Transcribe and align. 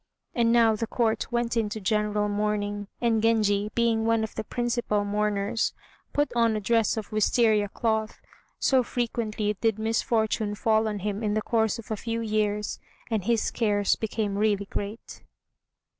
And 0.33 0.51
now 0.51 0.75
the 0.75 0.87
Court 0.87 1.31
went 1.31 1.55
into 1.55 1.79
general 1.79 2.27
mourning, 2.27 2.87
and 2.99 3.21
Genji, 3.21 3.69
being 3.75 4.03
one 4.03 4.23
of 4.23 4.33
the 4.33 4.43
principal 4.43 5.05
mourners, 5.05 5.75
put 6.11 6.33
on 6.35 6.55
a 6.55 6.59
dress 6.59 6.97
of 6.97 7.11
Wistaria 7.11 7.69
cloth; 7.69 8.19
so 8.57 8.81
frequently 8.81 9.53
did 9.61 9.77
misfortune 9.77 10.55
fall 10.55 10.87
on 10.87 11.01
him 11.05 11.21
in 11.21 11.35
the 11.35 11.41
course 11.43 11.77
of 11.77 11.91
a 11.91 11.95
few 11.95 12.19
years, 12.19 12.79
and 13.11 13.25
his 13.25 13.51
cares 13.51 13.95
became 13.95 14.39
really 14.39 14.65
great. 14.65 15.21